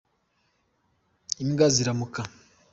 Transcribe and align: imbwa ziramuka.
imbwa 1.43 1.67
ziramuka. 1.75 2.21